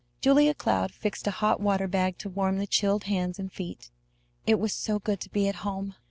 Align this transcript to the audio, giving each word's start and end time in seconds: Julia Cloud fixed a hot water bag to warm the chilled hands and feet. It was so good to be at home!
Julia 0.19 0.55
Cloud 0.55 0.91
fixed 0.91 1.27
a 1.27 1.37
hot 1.45 1.59
water 1.61 1.87
bag 1.87 2.17
to 2.17 2.29
warm 2.29 2.57
the 2.57 2.65
chilled 2.65 3.03
hands 3.03 3.37
and 3.37 3.53
feet. 3.53 3.91
It 4.47 4.57
was 4.59 4.73
so 4.73 4.97
good 4.97 5.19
to 5.19 5.29
be 5.29 5.47
at 5.47 5.57
home! 5.57 5.93